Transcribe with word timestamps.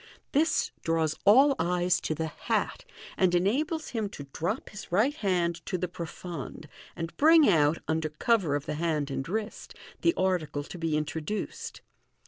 This 0.31 0.71
draws 0.81 1.13
all 1.27 1.55
syes 1.59 2.01
to 2.01 2.15
the 2.15 2.25
hat, 2.25 2.85
and 3.17 3.35
enables 3.35 3.89
him 3.89 4.09
to 4.09 4.23
drop 4.33 4.69
his 4.69 4.91
right 4.91 5.13
hand 5.13 5.63
to 5.67 5.77
the 5.77 5.87
profonde, 5.87 6.67
and 6.95 7.15
bring 7.17 7.47
out, 7.47 7.77
under 7.87 8.09
cover 8.09 8.55
of 8.55 8.65
the 8.65 8.73
hand 8.81 9.11
and 9.11 9.29
wrist, 9.29 9.75
the 10.01 10.15
article 10.15 10.63
to 10.63 10.77
be 10.79 10.97
introduced. 10.97 11.81